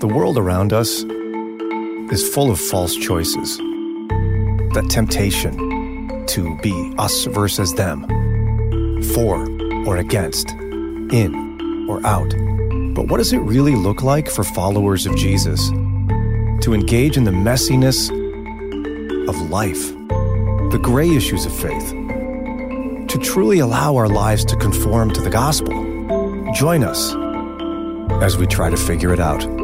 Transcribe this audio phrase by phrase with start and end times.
[0.00, 1.02] The world around us
[2.12, 3.58] is full of false choices.
[3.58, 8.02] That temptation to be us versus them,
[9.12, 9.50] for
[9.88, 12.32] or against, in or out.
[12.94, 17.32] But what does it really look like for followers of Jesus to engage in the
[17.32, 18.08] messiness
[19.28, 19.88] of life,
[20.70, 21.90] the gray issues of faith,
[23.08, 25.74] to truly allow our lives to conform to the gospel?
[26.54, 27.16] Join us
[28.22, 29.57] as we try to figure it out.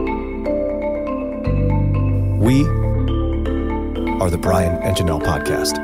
[2.45, 2.67] We
[4.21, 5.79] are the Brian and Janelle Podcast.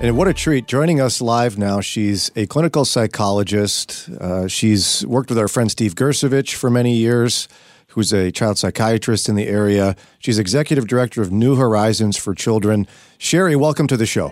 [0.00, 0.68] And what a treat.
[0.68, 4.08] Joining us live now, she's a clinical psychologist.
[4.08, 7.48] Uh, she's worked with our friend Steve Gersovich for many years,
[7.96, 9.96] who's a child psychiatrist in the area.
[10.18, 12.86] She's executive director of New Horizons for Children.
[13.16, 14.30] Sherry, welcome to the show.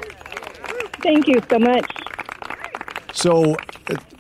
[1.02, 1.90] Thank you so much.
[3.14, 3.56] So,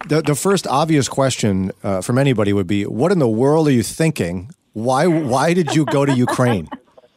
[0.08, 3.72] the, the first obvious question uh, from anybody would be What in the world are
[3.72, 4.50] you thinking?
[4.72, 6.70] Why, why did you go to Ukraine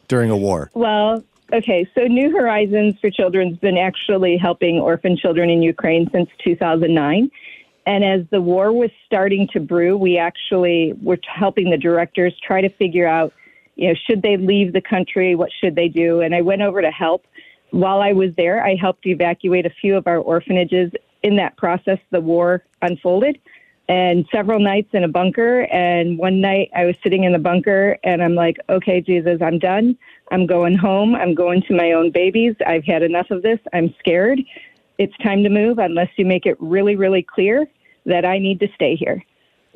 [0.06, 0.70] during a war?
[0.74, 6.28] Well, Okay, so New Horizons for Children's been actually helping orphan children in Ukraine since
[6.44, 7.30] 2009.
[7.88, 12.60] And as the war was starting to brew, we actually were helping the directors try
[12.60, 13.32] to figure out,
[13.76, 15.34] you know, should they leave the country?
[15.34, 16.20] What should they do?
[16.20, 17.24] And I went over to help.
[17.70, 20.92] While I was there, I helped evacuate a few of our orphanages.
[21.22, 23.40] In that process, the war unfolded
[23.88, 25.62] and several nights in a bunker.
[25.72, 29.58] And one night I was sitting in the bunker and I'm like, okay, Jesus, I'm
[29.58, 29.96] done.
[30.30, 31.14] I'm going home.
[31.14, 32.54] I'm going to my own babies.
[32.66, 33.60] I've had enough of this.
[33.72, 34.42] I'm scared.
[34.98, 37.66] It's time to move unless you make it really, really clear
[38.08, 39.24] that I need to stay here.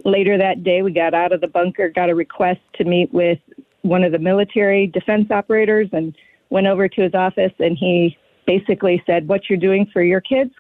[0.04, 3.38] Later that day, we got out of the bunker, got a request to meet with
[3.82, 6.16] one of the military defense operators, and
[6.50, 7.52] went over to his office.
[7.60, 8.16] And he
[8.46, 10.50] basically said, What you're doing for your kids,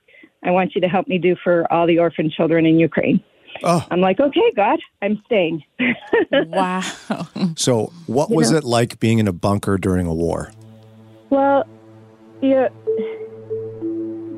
[0.44, 3.22] I want you to help me do for all the orphan children in Ukraine.
[3.64, 3.86] Oh.
[3.90, 5.62] I'm like, okay, God, I'm staying.
[6.32, 6.82] wow.
[7.56, 8.58] So, what you was know?
[8.58, 10.50] it like being in a bunker during a war?
[11.30, 11.64] Well,
[12.40, 12.68] yeah,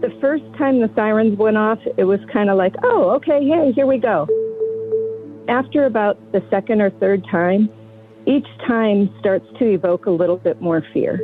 [0.05, 3.73] the first time the sirens went off, it was kind of like, oh, okay, hey,
[3.73, 4.29] here we go.
[5.49, 7.71] After about the second or third time,
[8.27, 11.17] each time starts to evoke a little bit more fear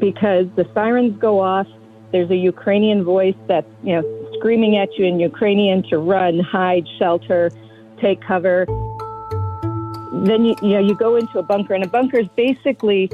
[0.00, 1.68] because the sirens go off.
[2.10, 6.88] There's a Ukrainian voice that's, you know, screaming at you in Ukrainian to run, hide,
[6.98, 7.52] shelter,
[8.00, 8.66] take cover.
[10.26, 13.08] Then you, you know you go into a bunker, and a bunker is basically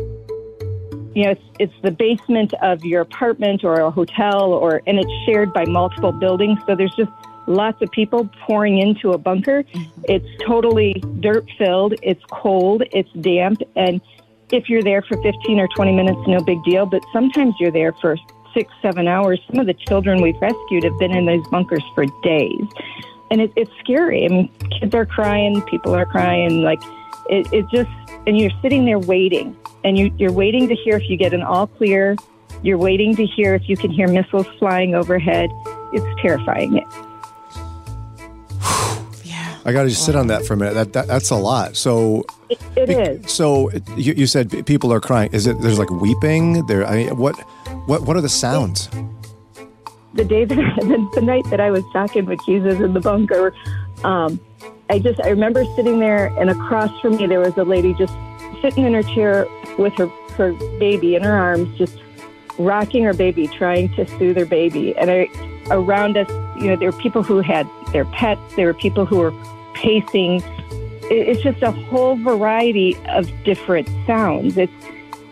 [1.15, 5.13] you know it's, it's the basement of your apartment or a hotel, or and it's
[5.27, 6.59] shared by multiple buildings.
[6.67, 7.11] So there's just
[7.47, 9.63] lots of people pouring into a bunker.
[9.63, 10.03] Mm-hmm.
[10.05, 11.95] It's totally dirt filled.
[12.03, 12.83] It's cold.
[12.93, 14.01] It's damp, and
[14.53, 16.87] if you're there for 15 or 20 minutes, no big deal.
[16.87, 18.17] But sometimes you're there for
[18.55, 19.41] six, seven hours.
[19.51, 22.67] Some of the children we've rescued have been in those bunkers for days.
[23.31, 24.25] And it, it's scary.
[24.25, 26.63] I mean, kids are crying, people are crying.
[26.63, 26.81] Like,
[27.29, 27.91] it, it just,
[28.27, 31.43] and you're sitting there waiting, and you, you're waiting to hear if you get an
[31.43, 32.17] all clear.
[32.63, 35.51] You're waiting to hear if you can hear missiles flying overhead.
[35.93, 36.79] It's terrifying.
[36.79, 36.85] It.
[39.25, 39.59] Yeah.
[39.65, 40.75] I got to just sit on that for a minute.
[40.75, 41.77] That, that that's a lot.
[41.77, 43.33] So it, it is.
[43.33, 45.31] So you, you, said people are crying.
[45.33, 46.67] Is it there's like weeping?
[46.67, 46.87] There.
[46.87, 47.35] I mean, what
[47.87, 48.89] what what are the sounds?
[50.13, 53.55] The day that the, the night that I was talking with Jesus in the bunker,
[54.05, 54.39] um,
[54.91, 58.15] I just I remember sitting there, and across from me there was a lady just
[58.61, 59.47] sitting in her chair
[59.79, 60.07] with her
[60.37, 61.99] her baby in her arms, just
[62.59, 64.97] rocking her baby, trying to soothe her baby.
[64.97, 65.29] And I,
[65.71, 66.29] around us,
[66.61, 68.41] you know, there were people who had their pets.
[68.57, 69.33] There were people who were
[69.75, 70.43] pacing.
[71.11, 74.57] It's just a whole variety of different sounds.
[74.57, 74.73] It's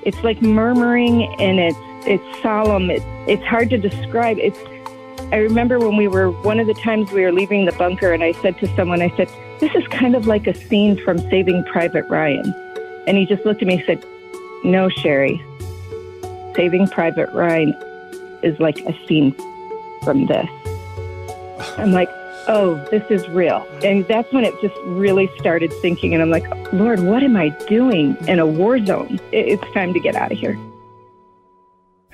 [0.05, 2.91] it's like murmuring and it's it's solemn.
[2.91, 4.39] It, it's hard to describe.
[4.39, 4.59] It's
[5.33, 8.23] I remember when we were one of the times we were leaving the bunker and
[8.23, 9.31] I said to someone, I said,
[9.61, 12.53] This is kind of like a scene from Saving Private Ryan.
[13.07, 14.05] And he just looked at me and said,
[14.63, 15.43] No, Sherry.
[16.55, 17.75] Saving Private Ryan
[18.43, 19.35] is like a scene
[20.05, 20.49] from this.
[21.79, 22.11] I'm like,
[22.47, 23.67] oh, this is real.
[23.83, 26.13] And that's when it just really started sinking.
[26.13, 26.45] And I'm like,
[26.75, 29.19] Lord, what am I doing in a war zone?
[29.33, 30.59] It's time to get out of here.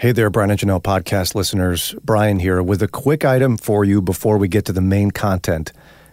[0.00, 1.93] Hey there, Brian and Janelle podcast listeners.
[2.05, 5.73] Brian here with a quick item for you before we get to the main content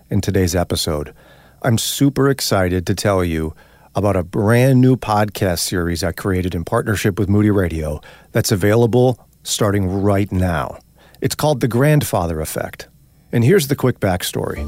[0.10, 1.14] in today's episode.
[1.62, 3.54] I'm super excited to tell you
[3.94, 8.02] about a brand new podcast series I created in partnership with Moody Radio
[8.32, 10.80] that's available starting right now.
[11.22, 12.88] It's called The Grandfather Effect.
[13.32, 14.64] And here's the quick backstory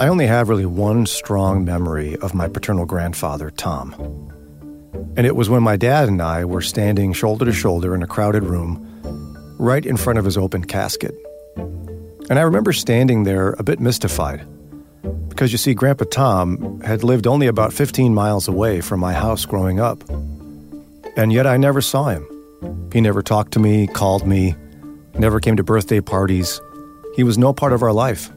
[0.00, 4.32] I only have really one strong memory of my paternal grandfather, Tom.
[5.16, 8.06] And it was when my dad and I were standing shoulder to shoulder in a
[8.06, 8.88] crowded room
[9.58, 11.14] right in front of his open casket.
[11.56, 14.46] And I remember standing there a bit mystified
[15.28, 19.44] because you see, Grandpa Tom had lived only about 15 miles away from my house
[19.44, 20.04] growing up.
[21.16, 22.28] And yet I never saw him.
[22.92, 24.54] He never talked to me, called me,
[25.14, 26.60] never came to birthday parties.
[27.16, 28.30] He was no part of our life.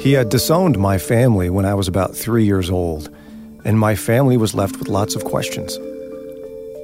[0.00, 3.08] He had disowned my family when I was about three years old,
[3.66, 5.76] and my family was left with lots of questions.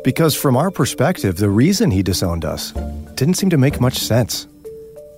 [0.02, 2.73] Because from our perspective, the reason he disowned us
[3.14, 4.49] didn't seem to make much sense.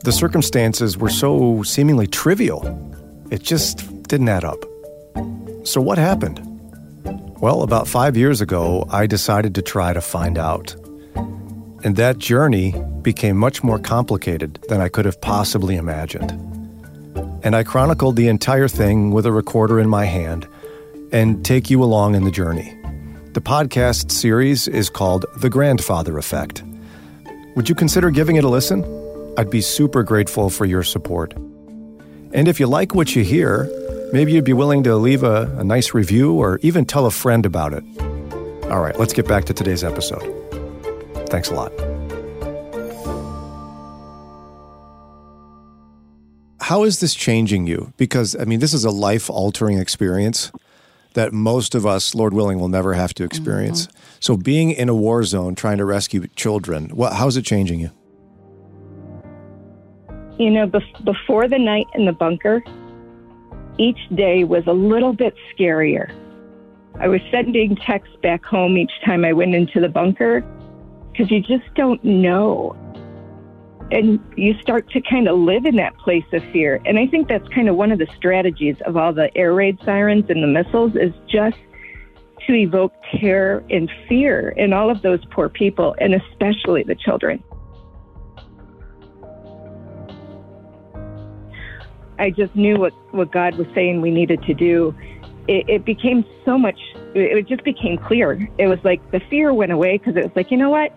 [0.02, 2.60] The circumstances were so seemingly trivial,
[3.30, 4.62] it just didn't add up.
[5.64, 6.38] So, what happened?
[7.40, 10.76] Well, about five years ago, I decided to try to find out.
[11.82, 16.30] And that journey became much more complicated than I could have possibly imagined.
[17.42, 20.46] And I chronicled the entire thing with a recorder in my hand
[21.14, 22.76] and take you along in the journey.
[23.34, 26.64] The podcast series is called The Grandfather Effect.
[27.54, 28.82] Would you consider giving it a listen?
[29.38, 31.32] I'd be super grateful for your support.
[32.32, 33.70] And if you like what you hear,
[34.12, 37.46] maybe you'd be willing to leave a, a nice review or even tell a friend
[37.46, 37.84] about it.
[38.64, 40.24] All right, let's get back to today's episode.
[41.28, 41.72] Thanks a lot.
[46.60, 47.92] How is this changing you?
[47.98, 50.50] Because, I mean, this is a life altering experience
[51.14, 53.86] that most of us, Lord willing, will never have to experience.
[53.86, 53.98] Mm-hmm.
[54.20, 57.80] So, being in a war zone trying to rescue children, what, how is it changing
[57.80, 57.90] you?
[60.38, 62.62] You know, bef- before the night in the bunker,
[63.78, 66.12] each day was a little bit scarier.
[67.00, 70.44] I was sending texts back home each time I went into the bunker
[71.10, 72.76] because you just don't know.
[73.94, 76.80] And you start to kind of live in that place of fear.
[76.84, 79.78] And I think that's kind of one of the strategies of all the air raid
[79.84, 81.56] sirens and the missiles is just
[82.48, 87.40] to evoke terror and fear in all of those poor people, and especially the children.
[92.18, 94.92] I just knew what, what God was saying we needed to do.
[95.46, 96.78] It, it became so much,
[97.14, 98.48] it just became clear.
[98.58, 100.92] It was like the fear went away because it was like, you know what?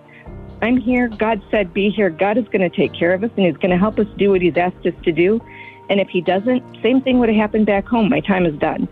[0.61, 1.07] I'm here.
[1.07, 2.09] God said, be here.
[2.09, 4.31] God is going to take care of us and He's going to help us do
[4.31, 5.41] what He's asked us to do.
[5.89, 8.09] And if He doesn't, same thing would have happened back home.
[8.09, 8.87] My time is done.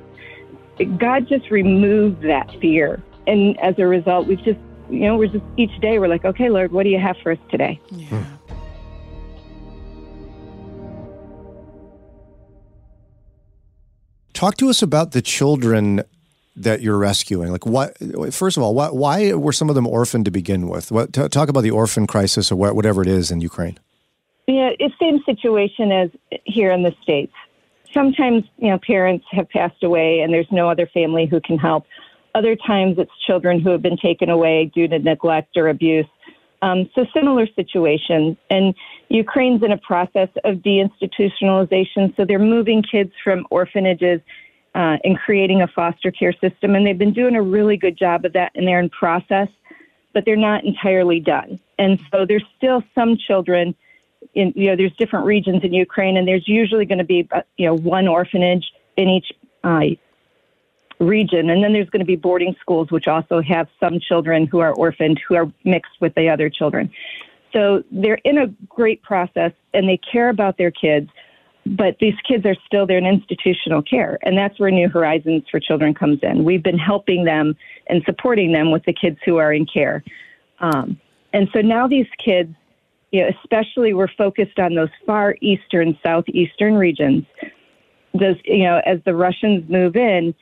[0.98, 3.02] God just removed that fear.
[3.28, 4.60] And as a result, we've just,
[4.90, 7.32] you know, we're just each day, we're like, okay, Lord, what do you have for
[7.32, 7.80] us today?
[7.92, 8.24] Yeah.
[14.34, 16.04] Talk to us about the children
[16.56, 17.52] that you're rescuing?
[17.52, 17.98] Like, what?
[18.34, 20.92] First of all, why, why were some of them orphaned to begin with?
[20.92, 23.78] What, t- talk about the orphan crisis or whatever it is in Ukraine.
[24.48, 26.10] Yeah, it's same situation as
[26.44, 27.34] here in the states.
[27.94, 31.86] Sometimes, you know, parents have passed away and there's no other family who can help.
[32.36, 36.06] Other times, it's children who have been taken away due to neglect or abuse.
[36.62, 38.38] Um, so similar situation.
[38.50, 38.76] And
[39.10, 42.16] Ukraine's in a process of deinstitutionalization.
[42.16, 44.20] So they're moving kids from orphanages
[44.76, 48.26] uh, in creating a foster care system, and they've been doing a really good job
[48.26, 49.48] of that, and they're in process,
[50.14, 51.60] but they're not entirely done.
[51.80, 53.74] And so there's still some children.
[54.34, 57.42] In, you know, there's different regions in Ukraine, and there's usually going to be, uh,
[57.58, 58.66] you know, one orphanage
[58.98, 59.32] in each
[59.64, 59.86] uh,
[61.00, 64.60] region, and then there's going to be boarding schools, which also have some children who
[64.60, 66.92] are orphaned, who are mixed with the other children.
[67.54, 71.10] So they're in a great process, and they care about their kids
[71.66, 75.60] but these kids are still there in institutional care and that's where new horizons for
[75.60, 76.44] children comes in.
[76.44, 77.56] We've been helping them
[77.88, 80.04] and supporting them with the kids who are in care.
[80.60, 81.00] Um,
[81.34, 82.54] and so now these kids
[83.12, 87.26] you know, especially we're focused on those far eastern southeastern regions.
[88.14, 90.34] Those you know as the russians move in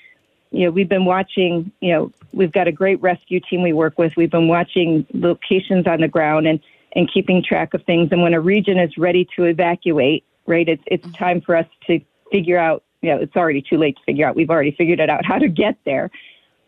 [0.51, 3.97] you know we've been watching you know we've got a great rescue team we work
[3.97, 4.13] with.
[4.15, 6.59] We've been watching locations on the ground and
[6.95, 8.09] and keeping track of things.
[8.11, 10.67] And when a region is ready to evacuate right?
[10.67, 11.15] It's it's mm-hmm.
[11.15, 11.99] time for us to
[12.31, 12.83] figure out.
[13.01, 14.35] You know, it's already too late to figure out.
[14.35, 16.09] We've already figured it out how to get there,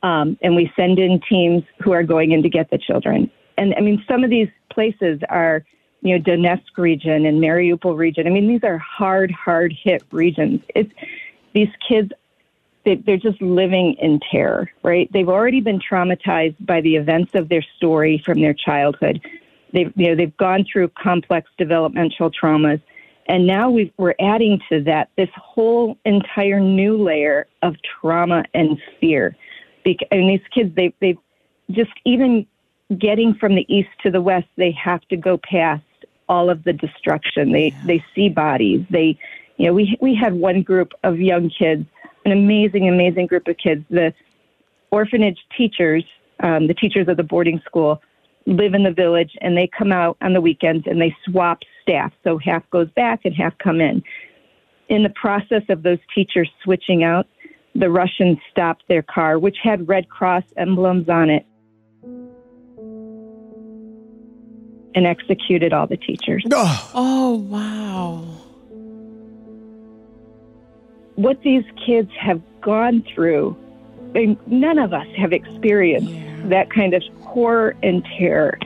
[0.03, 3.31] um, and we send in teams who are going in to get the children.
[3.57, 5.63] And I mean, some of these places are,
[6.01, 8.27] you know, Donetsk region and Mariupol region.
[8.27, 10.61] I mean, these are hard, hard hit regions.
[10.75, 10.91] It's
[11.53, 12.11] these kids
[12.85, 15.11] they're just living in terror, right?
[15.11, 19.21] They've already been traumatized by the events of their story from their childhood.
[19.73, 22.81] They've, you know, they've gone through complex developmental traumas.
[23.27, 28.79] And now we are adding to that this whole entire new layer of trauma and
[28.99, 29.35] fear.
[29.83, 31.17] Because, and these kids, they, they
[31.71, 32.45] just even
[32.97, 35.83] getting from the east to the west, they have to go past
[36.29, 37.51] all of the destruction.
[37.51, 37.83] They, yeah.
[37.85, 38.85] they see bodies.
[38.89, 39.17] They
[39.57, 41.85] You know, we we had one group of young kids,
[42.25, 43.85] an amazing, amazing group of kids.
[43.89, 44.13] The
[44.91, 46.03] orphanage teachers,
[46.41, 48.01] um, the teachers of the boarding school,
[48.45, 52.11] live in the village, and they come out on the weekends and they swap staff.
[52.23, 54.03] So half goes back and half come in.
[54.89, 57.27] In the process of those teachers switching out,
[57.75, 61.45] the Russians stopped their car, which had Red Cross emblems on it,
[64.95, 66.43] and executed all the teachers.
[66.53, 68.25] Oh, Oh, wow.
[71.15, 73.55] What these kids have gone through,
[74.13, 76.21] they, none of us have experienced Yeah.
[76.47, 78.57] that kind of horror and terror.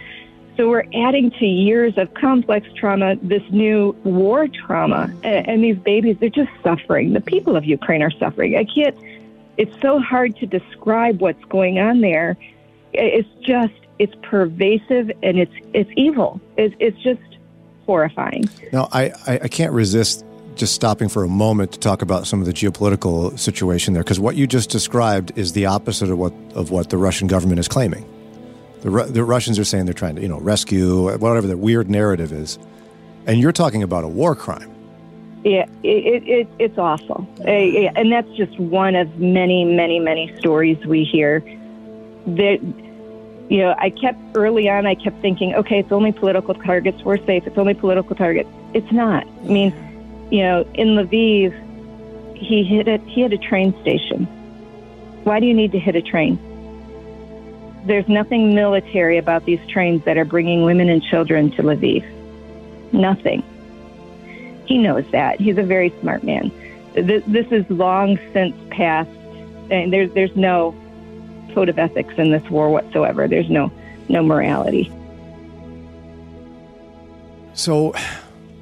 [0.60, 5.04] So we're adding to years of complex trauma this new war trauma.
[5.24, 7.13] And, and these babies, they're just suffering.
[7.13, 8.58] The people of Ukraine are suffering.
[8.58, 8.94] I can't,
[9.56, 12.36] it's so hard to describe what's going on there.
[12.92, 16.42] It's just, it's pervasive and it's, it's evil.
[16.58, 17.22] It's, it's just
[17.86, 18.44] horrifying.
[18.74, 20.25] Now, I, I, I can't resist
[20.56, 24.20] just stopping for a moment to talk about some of the geopolitical situation there, because
[24.20, 27.70] what you just described is the opposite of what of what the Russian government is
[27.70, 28.04] claiming.
[28.81, 31.89] The, Ru- the Russians are saying they're trying to, you know, rescue whatever the weird
[31.89, 32.57] narrative is,
[33.25, 34.74] and you're talking about a war crime.
[35.43, 37.27] Yeah, it, it, it, it's awful.
[37.39, 41.39] Uh, and that's just one of many, many, many stories we hear.
[42.25, 42.59] That,
[43.50, 47.01] you know, I kept early on, I kept thinking, okay, it's only political targets.
[47.03, 47.48] We're safe.
[47.48, 48.50] It's only political targets.
[48.74, 49.25] It's not.
[49.27, 51.53] I mean, you know, in Lviv,
[52.36, 53.01] he hit it.
[53.03, 54.25] He hit a train station.
[55.24, 56.38] Why do you need to hit a train?
[57.86, 62.03] There's nothing military about these trains that are bringing women and children to Lviv.
[62.91, 63.43] Nothing.
[64.65, 65.39] He knows that.
[65.39, 66.51] He's a very smart man.
[66.93, 69.09] This, is long since past,
[69.71, 70.75] and there's there's no
[71.53, 73.27] code of ethics in this war whatsoever.
[73.27, 73.71] There's no
[74.09, 74.91] no morality.
[77.53, 77.93] So,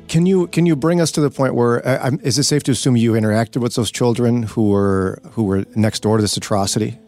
[0.07, 2.71] can you can you bring us to the point where uh, is it safe to
[2.71, 6.99] assume you interacted with those children who were who were next door to this atrocity?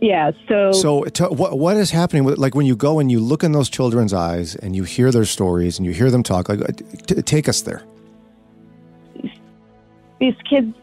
[0.00, 0.30] Yeah.
[0.48, 2.24] So, So, to, what what is happening?
[2.24, 5.10] With, like when you go and you look in those children's eyes and you hear
[5.10, 7.82] their stories and you hear them talk, like t- take us there.
[10.20, 10.74] these kids,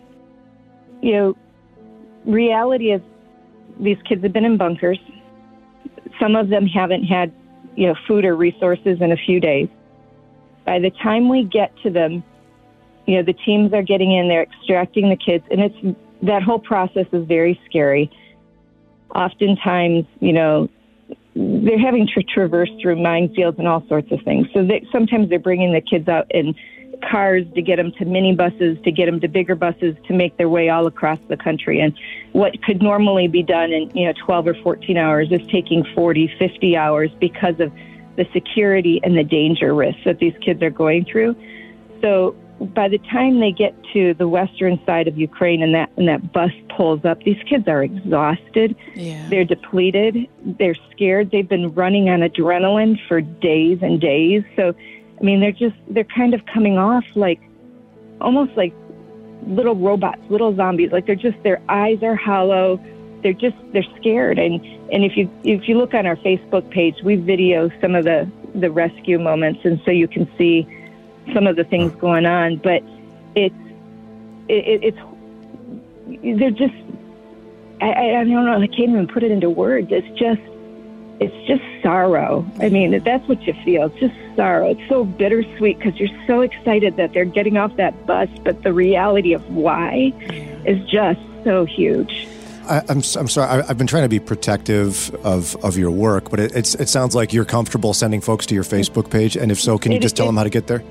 [1.01, 1.37] you know,
[2.25, 3.01] reality is
[3.79, 4.99] these kids have been in bunkers.
[6.19, 7.31] Some of them haven't had,
[7.75, 9.69] you know, food or resources in a few days.
[10.65, 12.23] By the time we get to them,
[13.05, 16.59] you know, the teams are getting in, they're extracting the kids, and it's that whole
[16.59, 18.11] process is very scary.
[19.15, 20.69] Oftentimes, you know,
[21.35, 24.47] they're having to traverse through minefields and all sorts of things.
[24.53, 26.55] So they, sometimes they're bringing the kids out in
[27.09, 30.37] cars to get them to mini buses, to get them to bigger buses, to make
[30.37, 31.79] their way all across the country.
[31.79, 31.93] And
[32.31, 36.33] what could normally be done in you know 12 or 14 hours is taking 40,
[36.39, 37.71] 50 hours because of
[38.15, 41.35] the security and the danger risks that these kids are going through.
[42.01, 46.07] So by the time they get to the western side of Ukraine and that and
[46.07, 48.75] that bus pulls up, these kids are exhausted.
[48.95, 49.27] Yeah.
[49.29, 50.27] They're depleted.
[50.43, 51.29] They're scared.
[51.31, 54.43] They've been running on adrenaline for days and days.
[54.55, 54.73] So,
[55.19, 57.39] I mean, they're just, they're kind of coming off like
[58.21, 58.73] almost like
[59.45, 60.91] little robots, little zombies.
[60.91, 62.83] Like they're just, their eyes are hollow.
[63.21, 64.39] They're just, they're scared.
[64.39, 68.05] And, and if you, if you look on our Facebook page, we video some of
[68.05, 69.61] the, the rescue moments.
[69.63, 70.67] And so you can see
[71.33, 72.57] some of the things going on.
[72.57, 72.83] But
[73.35, 73.55] it's,
[74.49, 76.73] it, it's, they're just,
[77.81, 78.59] I, I don't know.
[78.61, 79.87] I can't even put it into words.
[79.91, 80.41] It's just,
[81.19, 82.45] it's just sorrow.
[82.59, 83.87] I mean, that's what you feel.
[83.87, 84.69] It's just sorrow.
[84.71, 88.73] It's so bittersweet because you're so excited that they're getting off that bus, but the
[88.73, 90.13] reality of why
[90.65, 92.27] is just so huge.
[92.69, 93.49] I, I'm s- I'm sorry.
[93.63, 96.89] I, I've been trying to be protective of, of your work, but it, it's it
[96.89, 99.37] sounds like you're comfortable sending folks to your Facebook page.
[99.37, 100.83] And if so, can you It- just tell it- them how to get there?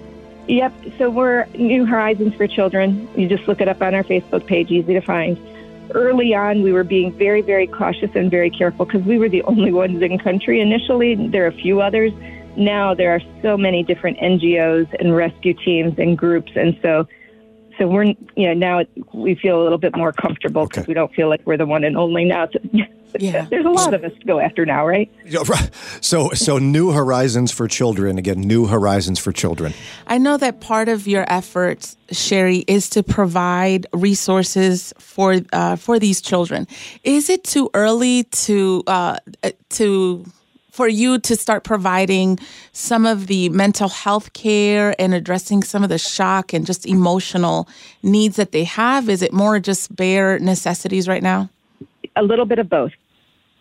[0.49, 0.73] Yep.
[0.99, 3.09] So we're New Horizons for Children.
[3.17, 5.37] You just look it up on our Facebook page, easy to find.
[5.93, 9.43] Early on, we were being very, very cautious and very careful because we were the
[9.45, 11.15] only ones in country initially.
[11.29, 12.13] There are a few others.
[12.57, 17.09] Now there are so many different NGOs and rescue teams and groups, and so
[17.79, 20.89] so we're you know now we feel a little bit more comfortable because Okay.
[20.89, 22.49] we don't feel like we're the one and only now.
[23.19, 23.47] Yeah.
[23.49, 25.11] There's a lot of us to go after now, right?
[25.25, 25.71] Yeah, right.
[26.03, 28.41] So so New Horizons for Children again.
[28.43, 29.73] New Horizons for Children.
[30.07, 35.99] I know that part of your efforts, Sherry, is to provide resources for uh, for
[35.99, 36.67] these children.
[37.05, 40.27] Is it too early to uh, uh, to
[40.77, 42.39] for you to start providing
[42.73, 47.69] some of the mental health care and addressing some of the shock and just emotional
[48.03, 49.09] needs that they have?
[49.09, 51.51] Is it more just bare necessities right now?
[52.17, 52.93] a little bit of both.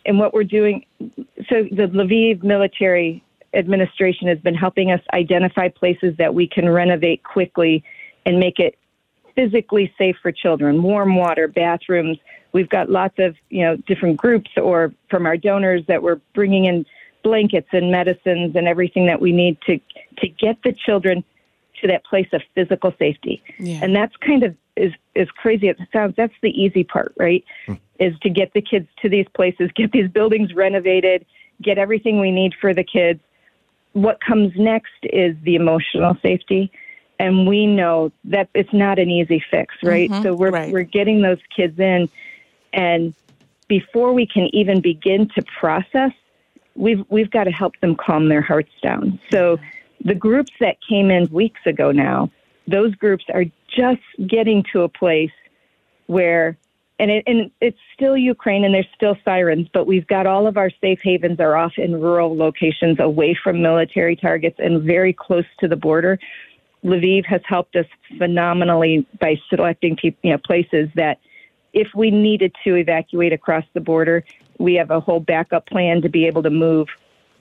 [0.06, 6.16] And what we're doing, so the Lviv military administration has been helping us identify places
[6.18, 7.84] that we can renovate quickly
[8.26, 8.78] and make it
[9.36, 12.18] physically safe for children, warm water, bathrooms.
[12.54, 16.66] We've got lots of, you know, different groups or from our donors that we're bringing
[16.66, 16.86] in
[17.26, 19.80] blankets and medicines and everything that we need to
[20.20, 21.24] to get the children
[21.82, 23.44] to that place of physical safety.
[23.60, 23.80] Yeah.
[23.82, 27.44] And that's kind of is as crazy as it sounds, that's the easy part, right?
[28.00, 31.26] Is to get the kids to these places, get these buildings renovated,
[31.62, 33.20] get everything we need for the kids.
[33.94, 36.72] What comes next is the emotional safety.
[37.20, 40.10] And we know that it's not an easy fix, right?
[40.10, 40.72] Mhm, So we're right.
[40.72, 42.08] we're getting those kids in
[42.74, 43.14] and
[43.68, 46.12] before we can even begin to process,
[46.76, 49.20] we've we've got to help them calm their hearts down.
[49.32, 49.58] So
[50.04, 52.30] the groups that came in weeks ago now,
[52.68, 55.32] those groups are just getting to a place
[56.08, 56.58] where
[56.98, 60.56] and it, and it's still Ukraine and there's still sirens, but we've got all of
[60.56, 65.46] our safe havens are off in rural locations away from military targets and very close
[65.60, 66.18] to the border.
[66.86, 71.20] Lviv has helped us phenomenally by selecting you know, places that
[71.74, 74.24] if we needed to evacuate across the border,
[74.60, 76.88] we have a whole backup plan to be able to move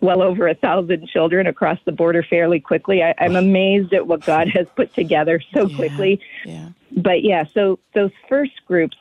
[0.01, 3.03] well over a thousand children across the border fairly quickly.
[3.03, 5.77] I, I'm amazed at what God has put together so Yeah.
[5.77, 6.21] quickly.
[6.45, 6.69] Yeah.
[6.97, 8.97] But yeah, so those first groups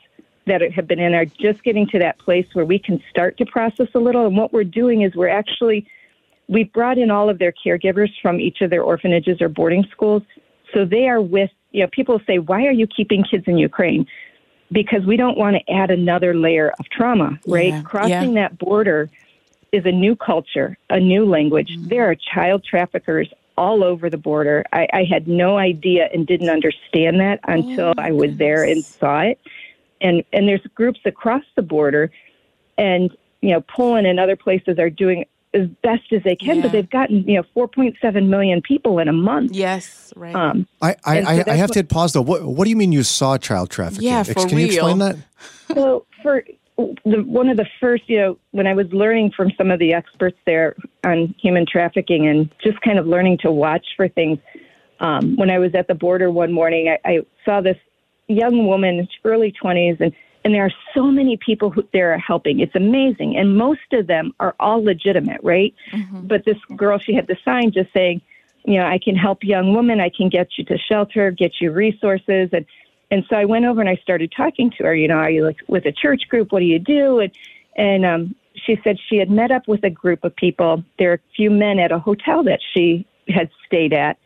[0.46, 3.46] that have been in are just getting to that place where we can start to
[3.46, 4.26] process a little.
[4.26, 5.86] And what we're doing is we're actually
[6.48, 10.22] we've brought in all of their caregivers from each of their orphanages or boarding schools.
[10.74, 14.06] So they are with, you know, people say, why are you keeping kids in Ukraine?
[14.72, 17.68] Because we don't want to add another layer of trauma, right?
[17.68, 19.10] Yeah, Crossing that border
[19.72, 21.68] is a new culture, a new language.
[21.70, 21.88] Mm-hmm.
[21.88, 24.64] There are child traffickers all over the border.
[24.72, 28.64] I, I had no idea and didn't understand that oh until my I was there
[28.64, 29.38] and saw it.
[30.00, 32.10] And and there's groups across the border,
[32.76, 36.62] and you know Poland and other places are doing as best as they can, Yeah.
[36.62, 39.52] but they've gotten you know 4.7 million people in a month.
[39.52, 40.12] Yes.
[40.16, 40.34] Right.
[40.34, 42.22] Um, I, I, And so I, I have what- to hit pause though.
[42.22, 44.08] What, what do you mean you saw child trafficking?
[44.08, 45.08] Yeah, for Can you explain real.
[45.08, 45.16] that?
[45.74, 46.44] So for
[46.76, 49.94] the one of the first, you know, when I was learning from some of the
[49.94, 50.74] experts there
[51.04, 54.38] on human trafficking and just kind of learning to watch for things,
[55.00, 57.76] um, when I was at the border one morning, I, I saw this
[58.28, 60.12] young woman, early twenties, and
[60.44, 62.60] and there are so many people who they're helping.
[62.60, 65.74] It's amazing, and most of them are all legitimate, right?
[66.26, 68.20] But this girl, she had the sign just saying,
[68.64, 70.00] you know, I can help young women.
[70.00, 72.66] I can get you to shelter, get you resources, and
[73.10, 74.94] and so I went over and I started talking to her.
[74.94, 76.52] You know, are you like with a church group?
[76.52, 77.20] What do you do?
[77.20, 77.32] And
[77.76, 80.82] and um, she said she had met up with a group of people.
[80.98, 84.18] There are a few men at a hotel that she had stayed at,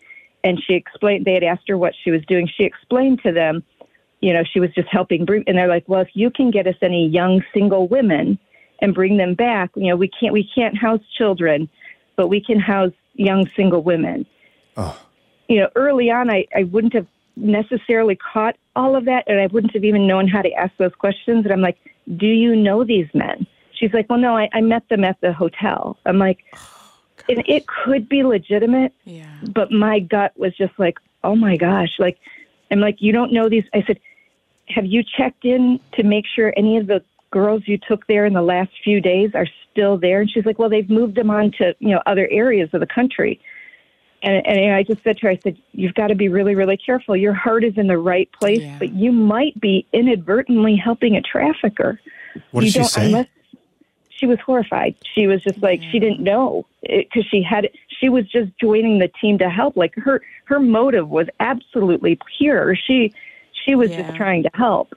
[0.44, 1.24] and she explained.
[1.24, 2.48] They had asked her what she was doing.
[2.48, 3.62] She explained to them,
[4.20, 5.44] you know, she was just helping bring.
[5.46, 8.38] And they're like, well, if you can get us any young single women
[8.81, 11.68] and bring them back, you know, we can't we can't house children,
[12.16, 14.26] but we can house young single women
[14.78, 14.98] oh.
[15.48, 19.46] you know, early on, I, I wouldn't have necessarily caught all of that, and I
[19.46, 21.44] wouldn't have even known how to ask those questions.
[21.44, 21.76] And I'm like,
[22.16, 23.46] do you know these men?
[23.72, 25.98] She's like, well, no, I, I met them at the hotel.
[26.07, 26.90] I'm like, oh,
[27.28, 29.28] and it could be legitimate, yeah.
[29.52, 32.18] but my gut was just like, oh my gosh, like,
[32.70, 33.64] I'm like, you don't know these.
[33.74, 33.98] I said,
[34.68, 38.33] have you checked in to make sure any of the girls you took there in
[38.35, 40.20] the last few days are still there?
[40.20, 42.87] And she's like, well, they've moved them on to, you know, other areas of the
[42.87, 43.40] country.
[44.22, 46.76] And, and I just said to her, I said, you've got to be really, really
[46.76, 47.16] careful.
[47.16, 48.76] Your heart is in the right place, Yeah.
[48.78, 52.00] but you might be inadvertently helping a trafficker.
[52.50, 53.07] What did you she don't, say?
[53.07, 53.26] Unless,
[54.11, 54.96] she was horrified.
[55.14, 57.68] She was just like she didn't know eh, because she had
[58.00, 59.76] she was just joining the team to help.
[59.76, 62.74] Like her her motive was absolutely pure.
[62.76, 63.12] She
[63.64, 64.02] she was Yeah.
[64.02, 64.94] just trying to help,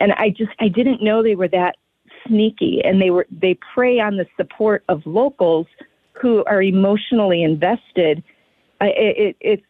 [0.00, 1.76] and I just I didn't know they were that
[2.26, 5.66] sneaky, and they were they prey on the support of locals
[6.12, 8.22] who are emotionally invested.
[8.80, 9.62] I, it, it it's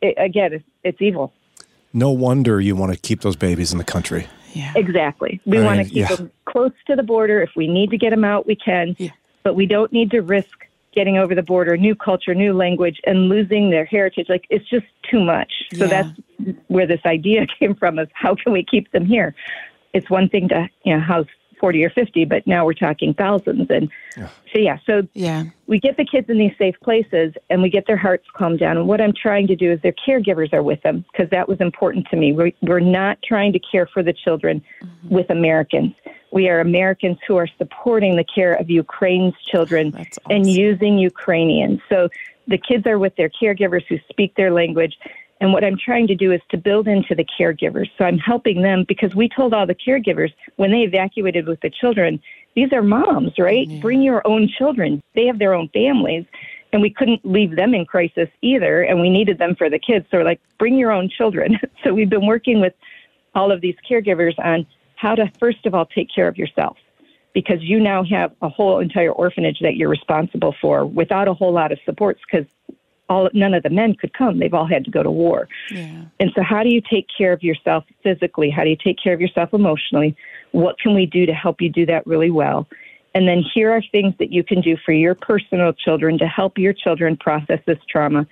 [0.00, 1.32] it, again it's, it's evil.
[1.92, 4.26] No wonder you want to keep those babies in the country.
[4.54, 4.72] Yeah.
[4.76, 5.40] Exactly.
[5.44, 6.16] We I want mean, to keep yeah.
[6.16, 7.42] them close to the border.
[7.42, 8.96] If we need to get them out, we can.
[8.98, 9.10] Yeah.
[9.42, 13.28] But we don't need to risk getting over the border, new culture, new language, and
[13.28, 14.26] losing their heritage.
[14.28, 15.52] Like it's just too much.
[15.74, 16.10] So that's
[16.68, 19.34] where this idea came from: of how can we keep them here?
[19.92, 21.26] It's one thing to you know house
[21.62, 23.68] forty or fifty, but now we're talking thousands.
[23.70, 23.88] And
[24.52, 25.44] so yeah, so Yeah.
[25.68, 28.76] we get the kids in these safe places and we get their hearts calmed down.
[28.76, 31.60] And what I'm trying to do is their caregivers are with them because that was
[31.60, 32.32] important to me.
[32.32, 35.14] We're, we're not trying to care for the children mm-hmm.
[35.14, 35.94] with Americans.
[36.32, 41.80] We are Americans who are supporting the care of Ukraine's children That's and using Ukrainians.
[41.88, 42.08] So
[42.48, 44.98] the kids are with their caregivers who speak their language.
[45.42, 47.90] And what I'm trying to do is to build into the caregivers.
[47.98, 51.68] So I'm helping them because we told all the caregivers when they evacuated with the
[51.68, 52.22] children,
[52.54, 53.68] these are moms, right?
[53.80, 55.02] Bring your own children.
[55.16, 56.26] They have their own families.
[56.72, 60.06] and we couldn't leave them in crisis either, and we needed them for the kids.
[60.10, 61.58] So we're like, bring your own children.
[61.84, 62.74] so we've been working with
[63.34, 66.76] all of these caregivers on how to first of all take care of yourself
[67.34, 71.52] because you now have a whole entire orphanage that you're responsible for without a whole
[71.52, 72.46] lot of supports because
[73.08, 74.38] all none of the men could come.
[74.38, 75.48] They've all had to go to war.
[75.70, 76.04] Yeah.
[76.20, 78.50] and so how do you take care of yourself physically?
[78.50, 80.16] How do you take care of yourself emotionally?
[80.52, 82.66] What can we do to help you do that really well?
[83.14, 86.56] And then here are things that you can do for your personal children to help
[86.56, 88.26] your children process this trauma.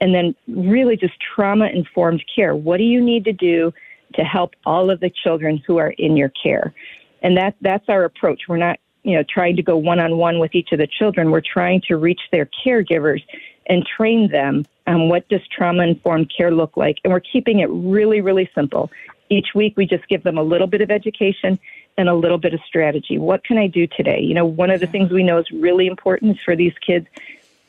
[0.00, 2.54] And then really just trauma informed care.
[2.54, 3.72] What do you need to do
[4.14, 6.74] to help all of the children who are in your care?
[7.22, 8.42] And that that's our approach.
[8.48, 11.30] We're not you know trying to go one on one with each of the children.
[11.30, 13.22] We're trying to reach their caregivers
[13.66, 16.98] and train them on what does trauma informed care look like.
[17.02, 18.90] And we're keeping it really really simple.
[19.28, 21.58] Each week we just give them a little bit of education
[21.98, 23.18] and a little bit of strategy.
[23.18, 24.20] What can i do today?
[24.20, 27.06] You know one of the things we know is really important is for these kids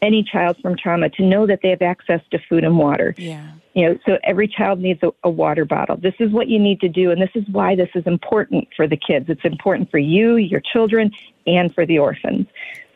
[0.01, 3.47] any child from trauma to know that they have access to food and water Yeah.
[3.73, 5.97] you know, so every child needs a, a water bottle.
[5.97, 8.87] This is what you need to do, and this is why this is important for
[8.87, 9.25] the kids.
[9.29, 11.11] It's important for you, your children,
[11.45, 12.47] and for the orphans.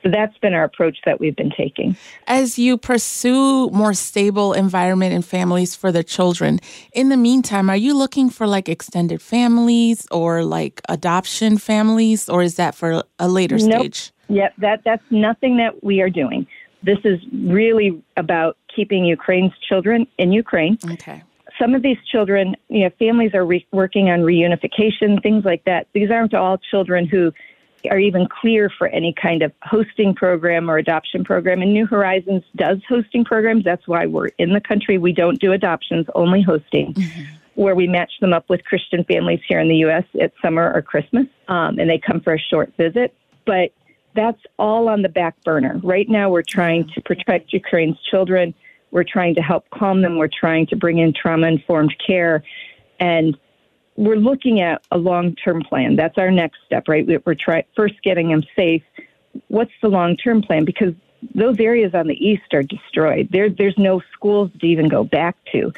[0.04, 1.96] So that's been our approach that we've been taking.
[2.26, 6.60] As you pursue more stable environment and families for the children,
[6.94, 12.42] in the meantime, are you looking for like extended families or like adoption families, or
[12.42, 13.82] is that for a later Nope.
[13.82, 14.12] stage?
[14.30, 16.48] Yep, that that's nothing that we are doing.
[16.84, 20.78] This is really about keeping Ukraine's children in Ukraine.
[20.92, 21.24] Okay.
[21.60, 25.88] Some of these children, you know, families are re- working on reunification, things like that.
[25.94, 27.32] These aren't all children who
[27.90, 31.62] are even clear for any kind of hosting program or adoption program.
[31.62, 33.64] And New Horizons does hosting programs.
[33.64, 34.98] That's why we're in the country.
[34.98, 36.96] We don't do adoptions, only hosting,
[37.56, 40.06] where we match them up with Christian families here in the U.S.
[40.22, 43.16] at summer or Christmas, um, and they come for a short visit.
[43.46, 43.72] But
[44.14, 45.80] that's all on the back burner.
[45.84, 48.54] Right now, we're trying to protect Ukraine's children.
[48.92, 50.18] We're trying to help calm them.
[50.18, 52.44] We're trying to bring in trauma informed care.
[53.00, 53.38] And
[53.96, 55.96] we're looking at a long term plan.
[55.96, 57.06] That's our next step, right?
[57.06, 58.84] We- We're try- first getting them safe.
[59.48, 60.66] What's the long term plan?
[60.66, 60.94] Because
[61.36, 63.30] those areas on the east are destroyed.
[63.32, 65.72] There, there's no schools to even go back to.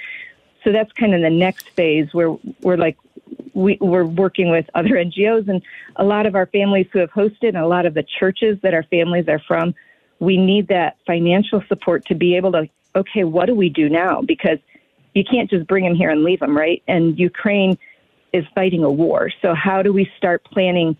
[0.63, 2.98] So that's kind of the next phase where we're like,
[3.54, 5.62] we, we're working with other NGOs and
[5.96, 8.74] a lot of our families who have hosted and a lot of the churches that
[8.74, 9.74] our families are from.
[10.20, 14.22] We need that financial support to be able to, okay, what do we do now?
[14.22, 14.60] Because
[15.13, 16.82] you can't just bring them here and leave them, right?
[16.88, 17.78] And Ukraine
[18.32, 19.30] is fighting a war.
[19.42, 20.98] So how do we start planning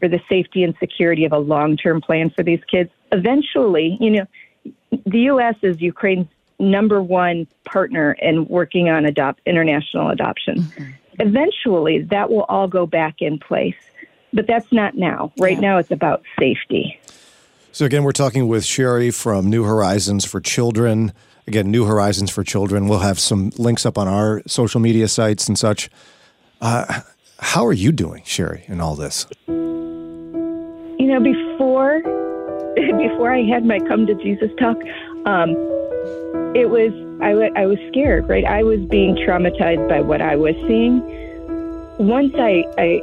[0.00, 2.90] for the safety and security of a long-term plan for these kids?
[3.12, 4.26] Eventually, you know,
[5.06, 5.54] the U.S.
[5.62, 10.58] is Ukraine's number one partner in working on adopt international adoption.
[10.58, 10.90] Mm-hmm.
[11.18, 13.76] Eventually, that will all go back in place,
[14.32, 15.32] but that's not now.
[15.38, 16.98] Right now, it's about safety.
[17.72, 21.12] So again, we're talking with Sherry from New Horizons for Children.
[21.46, 22.88] Again, New Horizons for Children.
[22.88, 25.90] We'll have some links up on our social media sites and such.
[26.60, 27.00] Uh,
[27.40, 29.26] how are you doing, Sherry, in all this?
[29.46, 32.00] You know, before
[32.74, 34.76] before I had my come to Jesus talk,
[35.26, 35.50] um,
[36.54, 38.44] it was I, w- I was scared, right?
[38.44, 41.00] I was being traumatized by what I was seeing.
[41.98, 43.00] Once I I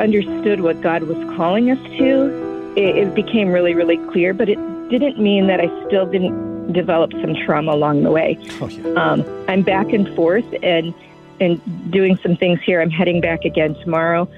[0.00, 4.32] understood what God was calling us to, it, it became really really clear.
[4.34, 8.38] But it didn't mean that I still didn't develop some trauma along the way.
[8.60, 8.88] Oh, yeah.
[8.94, 10.94] Um, I'm back and forth and
[11.40, 11.60] and
[11.92, 12.80] doing some things here.
[12.80, 14.28] I'm heading back again tomorrow.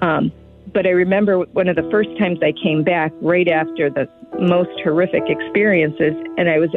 [0.00, 0.32] Um,
[0.72, 4.70] but I remember one of the first times I came back, right after the most
[4.82, 6.70] horrific experiences, and I was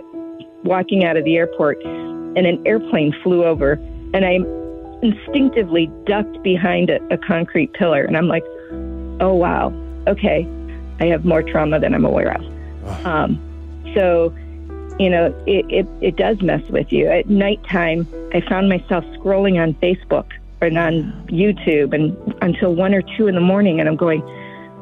[0.63, 3.73] walking out of the airport, and an airplane flew over,
[4.13, 4.39] and I
[5.01, 8.43] instinctively ducked behind a, a concrete pillar, and I'm like,
[9.19, 9.73] "Oh wow,
[10.07, 10.47] okay,
[10.99, 13.39] I have more trauma than I'm aware of." Um,
[13.95, 14.33] so
[14.99, 17.07] you know, it, it, it does mess with you.
[17.07, 20.29] At nighttime, I found myself scrolling on Facebook
[20.61, 24.21] and on YouTube and until one or two in the morning, and I'm going,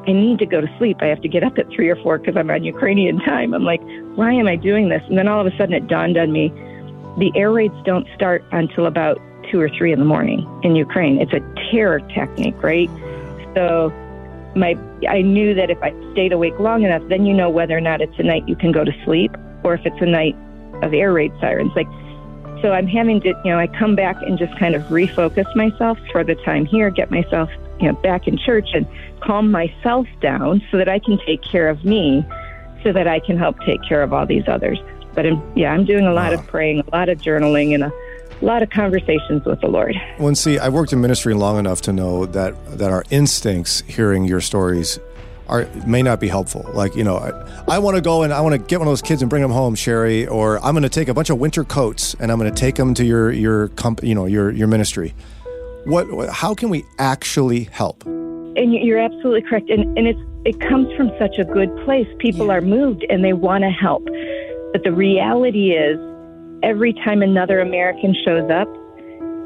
[0.08, 0.98] I need to go to sleep.
[1.02, 3.54] I have to get up at three or four because I'm on Ukrainian time.
[3.54, 3.82] I'm like,
[4.16, 5.04] why am I doing this?
[5.10, 6.52] And then all of a sudden it dawned on me
[7.18, 9.20] the air raids don't start until about
[9.52, 11.20] two or three in the morning in Ukraine.
[11.20, 11.42] It's a
[11.72, 12.90] terror technique, right?
[13.56, 13.92] So
[14.56, 14.78] my
[15.10, 18.02] I knew that if I stayed awake long enough, then you know whether or not
[18.02, 20.36] it's a night you can go to sleep or if it's a night
[20.84, 21.72] of air raid sirens.
[21.76, 21.88] Like
[22.62, 25.98] so I'm having to you know, I come back and just kind of refocus myself
[26.12, 28.88] for the time here, get myself, you know, back in church and
[29.22, 32.26] calm myself down so that I can take care of me
[32.84, 34.80] so that I can help take care of all these others.
[35.14, 37.92] But I'm, yeah, I'm doing a lot of praying, a lot of journaling and a
[38.42, 39.96] lot of conversations with the Lord.
[40.20, 43.82] Well, and see, I worked in ministry long enough to know that that our instincts,
[43.88, 45.00] hearing your stories,
[45.48, 46.70] are may not be helpful.
[46.74, 48.92] Like you know, I, I want to go and I want to get one of
[48.92, 51.40] those kids and bring them home, Sherry, or I'm going to take a bunch of
[51.40, 54.52] winter coats and I'm going to take them to your your comp, you know your
[54.52, 55.16] your ministry.
[55.88, 58.06] What, how can we actually help?
[58.06, 59.70] And you're absolutely correct.
[59.70, 62.08] And and it's it comes from such a good place.
[62.20, 62.56] People Yeah.
[62.56, 64.06] are moved and they want to help.
[64.74, 65.98] But the reality is,
[66.64, 68.68] every time another American shows up,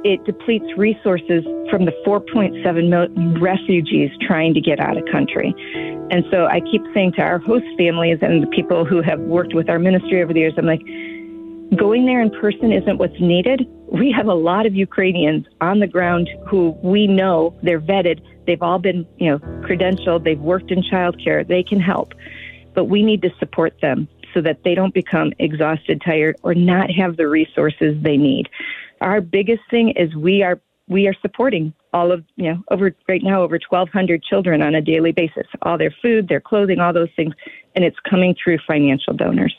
[0.04, 5.54] it depletes resources from the 4.7 million refugees trying to get out of country.
[6.10, 9.54] And so I keep saying to our host families and the people who have worked
[9.54, 10.82] with our ministry over the years, I'm like,
[11.76, 13.68] going there in person isn't what's needed.
[13.92, 18.22] We have a lot of Ukrainians on the ground who we know they're vetted.
[18.46, 20.24] They've all been, you know, credentialed.
[20.24, 21.48] They've worked in childcare.
[21.48, 22.14] They can help,
[22.74, 26.90] but we need to support them so that they don't become exhausted, tired, or not
[26.92, 28.50] have the resources they need.
[29.02, 33.24] Our biggest thing is we are we are supporting all of you know over right
[33.24, 37.10] now over 1,200 children on a daily basis, all their food, their clothing, all those
[37.16, 37.34] things,
[37.76, 39.56] and it's coming through financial donors.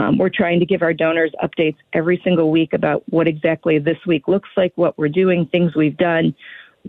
[0.00, 3.98] Um, we're trying to give our donors updates every single week about what exactly this
[4.06, 6.34] week looks like, what we're doing, things we've done.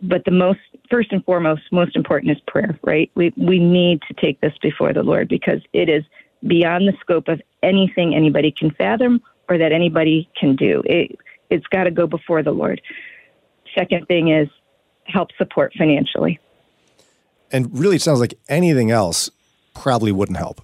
[0.02, 3.12] But the most, first and foremost, most important is prayer, right?
[3.16, 6.06] We, we need to take this before the Lord because it is
[6.48, 10.82] beyond the scope of anything anybody can fathom or that anybody can do.
[10.86, 11.20] It,
[11.50, 12.82] it's got to go before the Lord.
[13.78, 14.48] Second thing is
[15.04, 16.40] help support financially.
[17.52, 19.30] And really, it sounds like anything else
[19.74, 20.62] probably wouldn't help.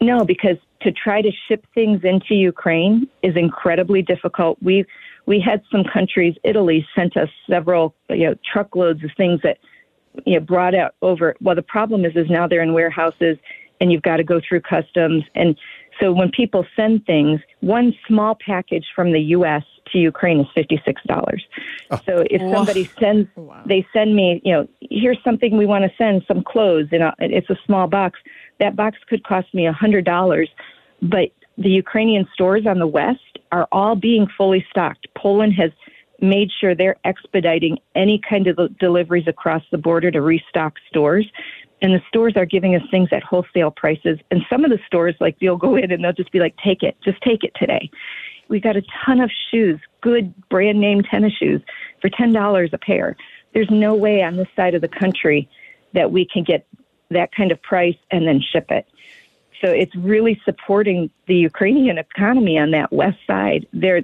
[0.00, 4.58] No, because to try to ship things into Ukraine is incredibly difficult.
[4.62, 4.84] We
[5.26, 9.58] we had some countries, Italy sent us several you know truckloads of things that
[10.24, 11.36] you know brought out over.
[11.40, 13.36] Well, the problem is is now they're in warehouses
[13.80, 15.56] and you've got to go through customs and
[16.00, 19.62] so when people send things, one small package from the U.S.
[19.92, 21.44] to Ukraine is fifty six dollars.
[21.90, 21.98] Oh.
[22.06, 22.52] So if Wow.
[22.52, 23.62] somebody sends, Wow.
[23.66, 27.50] they send me, you know, here's something we want to send, some clothes, and it's
[27.50, 28.18] a small box.
[28.60, 30.48] That box could cost me a hundred dollars,
[31.02, 35.08] but the Ukrainian stores on the west are all being fully stocked.
[35.16, 35.70] Poland has
[36.20, 41.26] made sure they're expediting any kind of deliveries across the border to restock stores.
[41.82, 44.18] And the stores are giving us things at wholesale prices.
[44.30, 46.82] And some of the stores, like you'll go in and they'll just be like, take
[46.82, 47.90] it, just take it today.
[48.48, 51.62] We got a ton of shoes, good brand name tennis shoes
[52.02, 53.16] for $10 a pair.
[53.54, 55.48] There's no way on this side of the country
[55.94, 56.66] that we can get
[57.10, 58.86] that kind of price and then ship it.
[59.60, 63.66] So it's really supporting the Ukrainian economy on that west side.
[63.72, 64.02] They're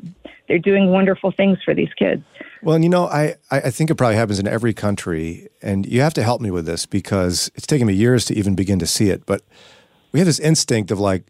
[0.49, 2.23] they're doing wonderful things for these kids.
[2.63, 5.87] Well, and you know, I, I I think it probably happens in every country, and
[5.87, 8.79] you have to help me with this because it's taken me years to even begin
[8.81, 9.25] to see it.
[9.25, 9.43] But
[10.13, 11.25] we have this instinct of like,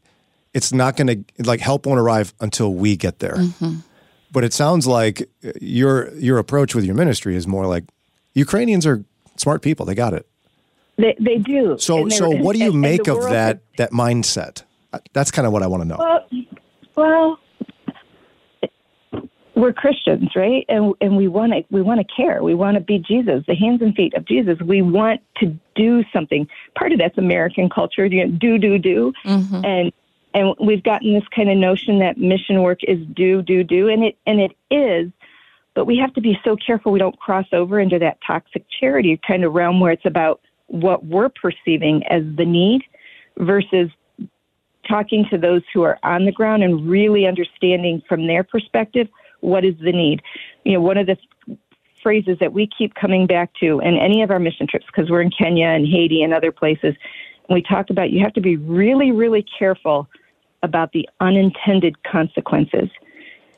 [0.55, 3.37] it's not going to like help won't arrive until we get there.
[3.37, 3.77] Mm-hmm.
[4.33, 7.85] But it sounds like uh, your your approach with your ministry is more like
[8.35, 9.05] Ukrainians are
[9.37, 10.27] smart people; they got it.
[10.99, 11.77] They they do.
[11.79, 14.63] So so what do you and- and make the of world that that mindset?
[14.93, 15.97] Uh, That's kind of what I want to know.
[15.99, 16.27] Well,
[16.97, 17.39] well,
[19.55, 20.65] we're Christians, right?
[20.69, 22.43] And and we want to we want to care.
[22.43, 24.59] We want to be Jesus, the hands and feet of Jesus.
[24.61, 26.47] We want to do something.
[26.79, 28.05] Part of that's American culture.
[28.07, 29.93] You know, do do do, and
[30.35, 34.05] and we've gotten this kind of notion that mission work is do do do, and
[34.05, 35.11] it and it is.
[35.75, 39.19] But we have to be so careful we don't cross over into that toxic charity
[39.27, 42.83] kind of realm where it's about what we're perceiving as the need
[43.39, 43.91] versus
[44.89, 49.09] talking to those who are on the ground and really understanding from their perspective
[49.41, 50.23] what is the need.
[50.65, 51.17] You know, one of the
[52.03, 55.23] phrases that we keep coming back to in any of our mission trips, because we're
[55.23, 56.95] in Kenya and Haiti and other places,
[57.51, 60.09] we talk about you have to be really, really careful
[60.63, 62.89] about the unintended consequences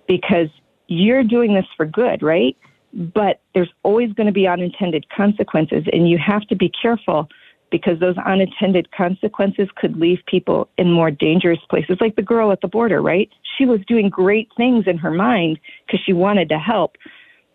[0.06, 0.48] because
[0.88, 2.56] you're doing this for good, right?
[2.92, 7.28] But there's always going to be unintended consequences, and you have to be careful
[7.70, 11.98] because those unintended consequences could leave people in more dangerous places.
[12.00, 13.30] Like the girl at the border, right?
[13.56, 16.96] She was doing great things in her mind because she wanted to help,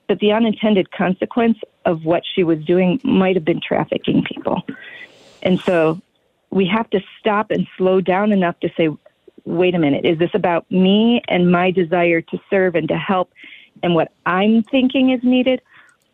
[0.07, 4.61] but the unintended consequence of what she was doing might have been trafficking people.
[5.41, 5.99] And so
[6.51, 8.89] we have to stop and slow down enough to say,
[9.45, 13.33] wait a minute, is this about me and my desire to serve and to help
[13.83, 15.61] and what I'm thinking is needed?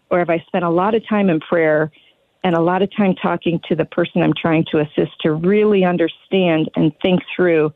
[0.10, 1.92] Or have I spent a lot of time in prayer
[2.44, 5.86] and a lot of time talking to the person I'm trying to assist to really
[5.86, 7.72] understand and think through,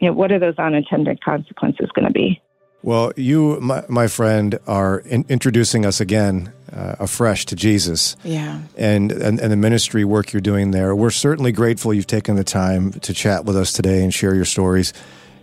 [0.00, 2.42] you know, what are those unintended consequences going to be?
[2.82, 8.16] Well, you, my, my friend, are in, introducing us again uh, afresh to Jesus.
[8.24, 8.60] Yeah.
[8.76, 10.96] and, and and the ministry work you're doing there.
[10.96, 14.44] We're certainly grateful you've taken the time to chat with us today and share your
[14.44, 14.92] stories.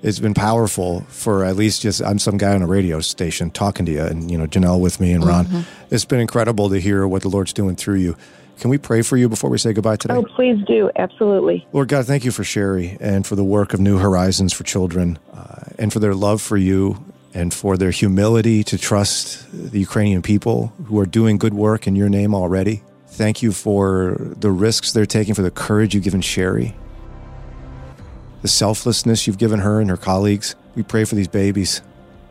[0.02, 3.86] It's been powerful for at least just I'm some guy on a radio station talking
[3.86, 5.66] to you, and you know Janelle with me and Ron.
[5.92, 8.16] It's been incredible to hear what the Lord's doing through you.
[8.60, 10.16] Can we pray for you before we say goodbye today?
[10.16, 10.92] Oh, please do.
[10.98, 11.66] Absolutely.
[11.72, 15.18] Lord God, thank you for Sherry and for the work of New Horizons for Children
[15.34, 20.22] uh, and for their love for you and for their humility to trust the Ukrainian
[20.22, 22.84] people who are doing good work in your name already.
[23.08, 26.76] Thank you for the risks they're taking, for the courage you've given Sherry,
[28.42, 30.56] the selflessness you've given her and her colleagues.
[30.76, 31.82] We pray for these babies,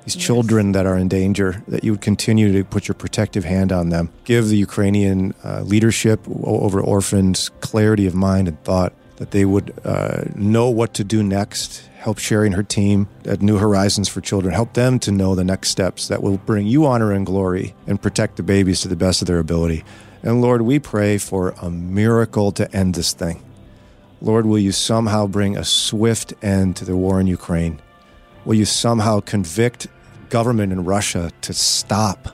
[0.05, 0.25] these yes.
[0.25, 3.91] children that are in danger, that you would continue to put your protective hand on
[3.91, 4.11] them.
[4.25, 9.75] Give the Ukrainian uh, leadership over orphans clarity of mind and thought, that they would
[9.85, 11.83] uh, know what to do next.
[11.99, 14.55] Help Sherry and her team at New Horizons for Children.
[14.55, 18.01] Help them to know the next steps that will bring you honor and glory and
[18.01, 19.85] protect the babies to the best of their ability.
[20.23, 23.43] And Lord, we pray for a miracle to end this thing.
[24.21, 27.81] Lord, will you somehow bring a swift end to the war in Ukraine?
[28.45, 29.87] Will you somehow convict
[30.29, 32.29] government in Russia to stop?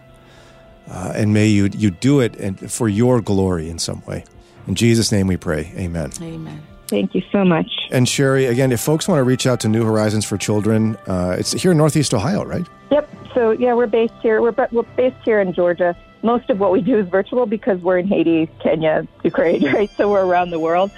[0.89, 4.25] Uh, and may you, you do it and for your glory in some way.
[4.67, 5.73] In Jesus' name we pray.
[5.77, 6.11] Amen.
[6.21, 6.63] Amen.
[6.89, 7.71] Thank you so much.
[7.91, 11.37] And Sherry, again, if folks want to reach out to New Horizons for Children, uh,
[11.39, 12.67] it's here in Northeast Ohio, right?
[12.91, 13.11] Yep.
[13.35, 14.41] So yeah, we're based here.
[14.41, 17.99] We're, we're based here in Georgia most of what we do is virtual because we're
[17.99, 19.91] in Haiti, Kenya, Ukraine, right?
[19.97, 20.91] So we're around the world.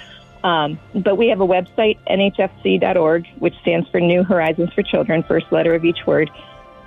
[0.47, 5.51] Um, but we have a website, nhfc.org, which stands for New Horizons for Children, first
[5.51, 6.31] letter of each word.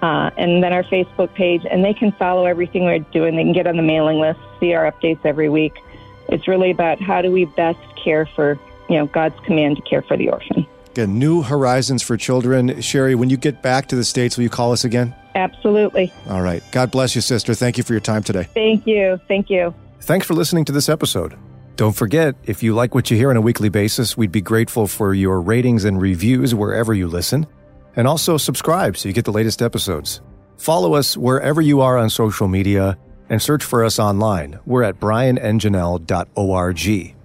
[0.01, 3.37] Uh, and then our Facebook page, and they can follow everything we're doing.
[3.37, 5.75] They can get on the mailing list, see our updates every week.
[6.31, 10.01] It's really about how do we best care for, you know, God's command to care
[10.01, 10.67] for the orphan.
[10.93, 12.81] Again, New Horizons for Children.
[12.81, 15.15] Sherry, when you get back to the States, will you call us again?
[15.35, 16.11] Absolutely.
[16.31, 16.63] All right.
[16.73, 17.53] God bless you, sister.
[17.53, 18.45] Thank you for your time today.
[18.55, 19.21] Thank you.
[19.29, 19.75] Thank you.
[20.01, 21.37] Thanks for listening to this episode.
[21.81, 24.87] Don't forget, if you like what you hear on a weekly basis, we'd be grateful
[24.87, 27.47] for your ratings and reviews wherever you listen.
[27.97, 30.21] And also subscribe so you get the latest episodes.
[30.59, 32.99] Follow us wherever you are on social media
[33.31, 34.59] and search for us online.
[34.67, 37.17] We're at brianandjanelle.org.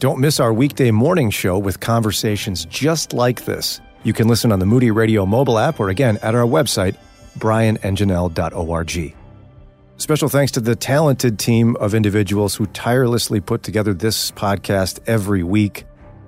[0.00, 3.80] Don't miss our weekday morning show with conversations just like this.
[4.02, 6.96] You can listen on the Moody Radio mobile app or again at our website,
[7.38, 9.23] brianandjanelle.org.
[9.96, 15.42] Special thanks to the talented team of individuals who tirelessly put together this podcast every
[15.44, 15.86] week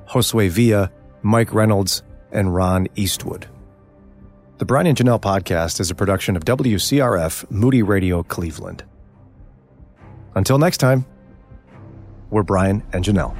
[0.08, 3.48] Josue Villa, Mike Reynolds, and Ron Eastwood.
[4.58, 8.84] The Brian and Janelle podcast is a production of WCRF Moody Radio Cleveland.
[10.36, 11.04] Until next time,
[12.30, 13.36] we're Brian and Janelle.